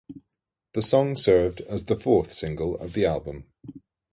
[0.73, 3.45] The song served as the fourth single of the album.